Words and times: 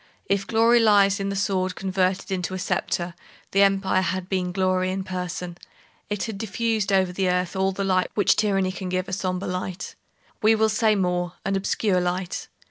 If 0.25 0.47
glory 0.47 0.79
lies 0.79 1.19
in 1.19 1.29
the 1.29 1.35
sword 1.35 1.75
converted 1.75 2.31
into 2.31 2.55
a 2.55 2.57
sceptre, 2.57 3.13
the 3.51 3.61
Empire 3.61 4.01
had 4.01 4.27
been 4.29 4.51
glory 4.51 4.89
in 4.89 5.03
person. 5.03 5.59
It 6.09 6.23
had 6.23 6.39
diffused 6.39 6.91
over 6.91 7.13
the 7.13 7.29
earth 7.29 7.55
all 7.55 7.71
the 7.71 7.83
light 7.83 8.09
which 8.15 8.35
tyranny 8.35 8.71
can 8.71 8.89
give—a 8.89 9.13
sombre 9.13 9.47
light. 9.47 9.93
We 10.41 10.55
will 10.55 10.69
say 10.69 10.95
more; 10.95 11.33
an 11.45 11.55
obscure 11.55 12.01
light. 12.01 12.47